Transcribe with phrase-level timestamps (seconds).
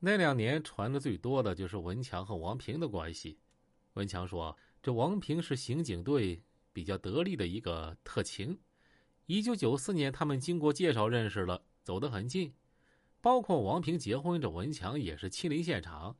[0.00, 3.38] 那两年传的最多的就是文强和王平的关系。
[3.94, 6.40] 文强说，这王平是刑警队
[6.72, 8.56] 比较得力的一个特勤。
[9.26, 12.54] 一九九四年，他们经过介绍认识了，走得很近。
[13.20, 16.16] 包括王平结婚，这文强也是亲临现场。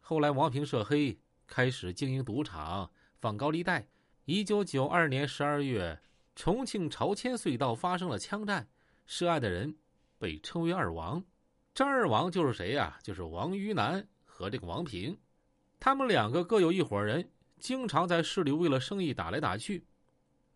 [0.00, 1.16] 后来王平涉黑，
[1.46, 2.90] 开始经营赌场，
[3.20, 3.86] 放高利贷。
[4.24, 6.00] 一九九二年十二月，
[6.34, 8.68] 重庆朝天隧道发生了枪战，
[9.06, 9.76] 涉案的人
[10.18, 11.24] 被称为“二王”。
[11.72, 12.98] 张二王就是谁呀？
[13.02, 15.16] 就是王于南和这个王平，
[15.78, 19.84] 他们两个各有一伙人，经常在市里为了生意打来打去。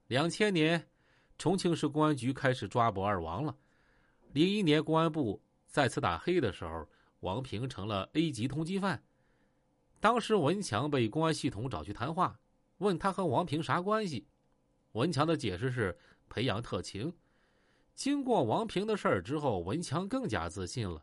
[0.09, 0.87] 两千年，
[1.39, 3.57] 重庆市公安局开始抓捕二王了。
[4.33, 6.87] 零一年，公安部再次打黑的时候，
[7.21, 9.03] 王平成了 A 级通缉犯。
[10.01, 12.39] 当时文强被公安系统找去谈话，
[12.79, 14.27] 问他和王平啥关系？
[14.93, 15.97] 文强的解释是
[16.29, 17.15] 培养特情。
[17.95, 21.03] 经过王平的事儿之后，文强更加自信了，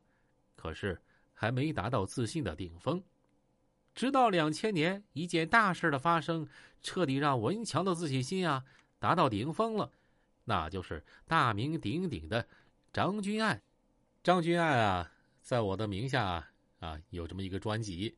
[0.56, 1.02] 可是
[1.34, 3.02] 还没达到自信的顶峰。
[3.96, 6.48] 直到两千年，一件大事的发生，
[6.82, 8.64] 彻底让文强的自信心啊
[9.00, 9.92] 达到顶峰了，
[10.44, 12.46] 那就是大名鼎鼎的
[12.92, 13.62] 张军案。
[14.24, 16.46] 张军案啊，在我的名下
[16.80, 18.16] 啊有这么一个专辑，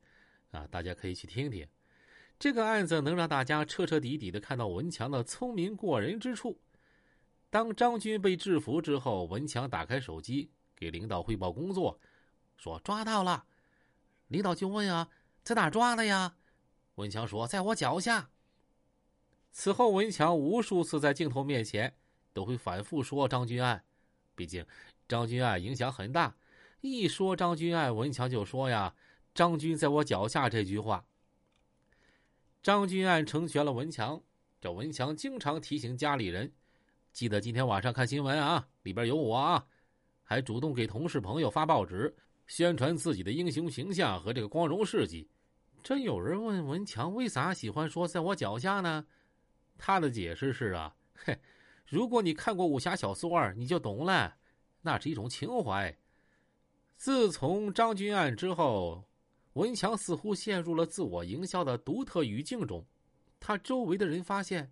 [0.52, 1.68] 啊，大家可以去听听。
[2.40, 6.60] 这个案子能让大家彻彻底底的看到文强的聪明过人之处。
[7.54, 12.00] 当张军被制服之后，文强打开手机给领导汇报工作，
[12.58, 13.46] 说抓到了。
[14.30, 15.08] 领导就问啊，
[15.44, 16.36] 在哪抓的呀？
[16.96, 18.32] 文强说，在我脚下。
[19.52, 21.96] 此后，文强无数次在镜头面前
[22.34, 23.86] 都会反复说张军案，
[24.34, 24.66] 毕竟
[25.08, 26.36] 张军案影响很大。
[26.82, 28.96] 一说张军案，文强就说呀
[29.36, 31.06] ：“张军在我脚下。”这句话。
[32.64, 34.24] 张军案成全了文强，
[34.60, 36.52] 这文强经常提醒家里人。
[37.14, 39.64] 记得今天晚上看新闻啊，里边有我啊，
[40.24, 42.12] 还主动给同事朋友发报纸，
[42.48, 45.30] 宣传自己的英雄形象和这个光荣事迹。
[45.84, 49.06] 真有人问文强为啥喜欢说在我脚下呢？
[49.78, 51.38] 他的解释是啊， 嘿，
[51.86, 54.36] 如果你看过武侠小说，你就懂了，
[54.82, 55.96] 那是一种情怀。
[56.98, 59.08] 自从张军案之后，
[59.54, 62.84] 文强似乎陷入了自我营销的独特语境中，
[63.40, 64.72] 他周围的人发现。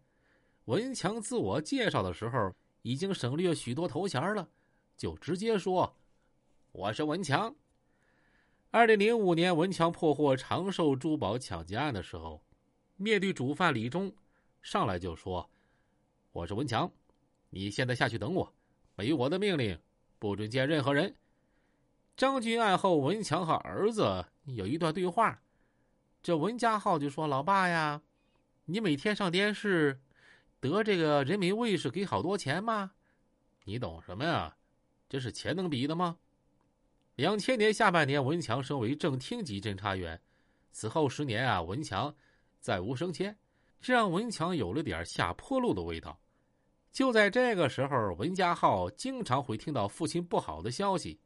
[0.66, 4.48] 文强自我介绍的时候，已经省略许多头衔了，
[4.96, 5.98] 就直接说
[6.72, 7.54] ：“我是文强。”
[8.70, 12.42] 二零零五年，文强破获长寿珠宝抢劫案的时候，
[12.96, 14.14] 面对主犯李忠，
[14.62, 15.50] 上来就说
[16.32, 16.90] ：“我是文强，
[17.50, 18.54] 你现在下去等我，
[18.96, 19.78] 没我的命令，
[20.20, 21.16] 不准见任何人。”
[22.16, 25.42] 张军案后，文强和儿子有一段对话，
[26.22, 28.04] 这文家浩就说：“老爸呀，
[28.66, 30.00] 你每天上电视。”
[30.70, 32.92] 得这个人民卫士给好多钱吗？
[33.64, 34.56] 你懂什么呀？
[35.10, 36.18] 这是钱能比的吗？
[37.16, 40.20] 两千年下半年，文强升为正厅级侦查员，
[40.72, 42.14] 此后十年啊，文强
[42.60, 43.38] 再无升迁，
[43.82, 46.18] 这让文强有了点下坡路的味道。
[46.92, 51.20] 就在这个时候，文家浩经常会听到父亲不好的消息，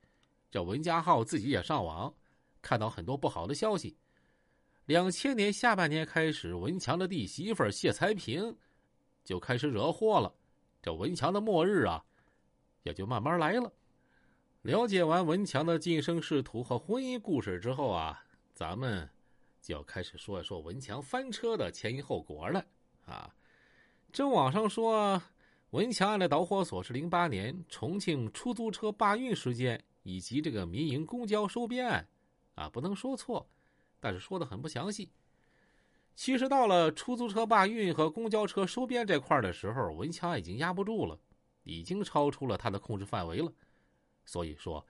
[0.49, 2.13] 这文家浩自己也上网，
[2.61, 3.95] 看到很多不好的消息。
[4.85, 8.55] 两千年下半年开始，文强的弟媳妇谢才平。
[9.25, 10.33] 就开始惹祸了，
[10.81, 12.05] 这文强的末日啊，
[12.83, 13.73] 也就慢慢来了。
[14.61, 19.09] 了解完文强的晋升仕途和婚姻故事之后啊，咱们
[19.61, 22.63] 就要开始说一说文强翻车的前因后果了
[23.05, 23.35] 啊。
[24.11, 25.21] 这网上说
[25.71, 32.07] 文强案的导火索是零八年重庆出租车罢运事件以及这个民营公交收编案
[32.53, 33.47] 啊，不能说错，
[33.99, 35.11] 但是说的很不详细。
[36.15, 41.19] 其实到了出租车罢运和公交车收编这块的时候，文强已经压不住了，
[41.63, 43.51] 已经超出了他的控制范围了。
[44.25, 44.83] 所以说，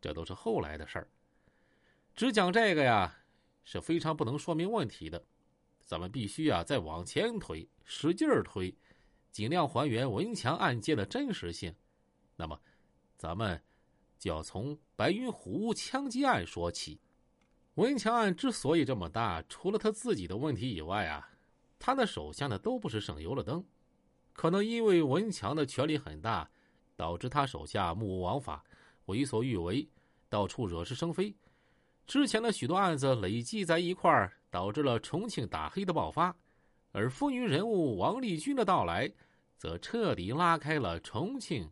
[0.00, 1.08] 这都是后来的事儿。
[2.14, 3.14] 只讲这个呀，
[3.64, 5.22] 是非常不能说明问题的。
[5.84, 8.72] 咱们必须啊再往前推，使劲儿推，
[9.32, 11.74] 尽量还原文强案件的真实性。
[12.36, 12.58] 那么，
[13.18, 13.60] 咱们
[14.18, 17.00] 就要从白云湖枪击案说起。
[17.74, 21.30] 文强案之所以这么大，除了他自己的问题以外啊，
[21.78, 23.64] 他的手下呢都不是省油的灯。
[24.32, 26.50] 可能因为文强的权力很大，
[26.96, 28.64] 导致他手下目无王法、
[29.06, 29.88] 为所欲为，
[30.28, 31.34] 到处惹是生非。
[32.06, 36.34] 之前的许多案子累积在一块儿，导致了重庆打黑的爆发。
[36.92, 39.10] 而风云人物王立军的到来，
[39.56, 41.70] 则彻底拉开了重庆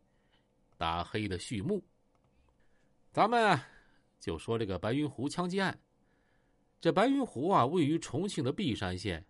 [0.77, 1.83] 打黑的序幕。
[3.11, 3.59] 咱们
[4.21, 5.77] 就说这个白云湖枪击案。
[6.81, 9.25] 这白云湖啊，位于重庆的璧山县。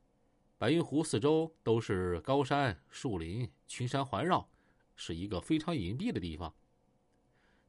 [0.58, 4.48] 白云湖四周都是高山、树林、群山环绕，
[4.96, 6.52] 是一个非常隐蔽的地方。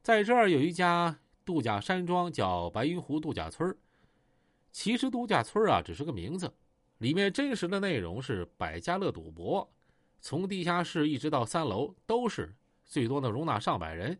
[0.01, 3.77] 在这儿有一家度假山庄叫白云湖度假村
[4.71, 6.53] 其实度假村啊只是个名字，
[6.97, 9.71] 里面真实的内容是百家乐赌博，
[10.19, 12.53] 从地下室一直到三楼都是，
[12.85, 14.19] 最多能容纳上百人。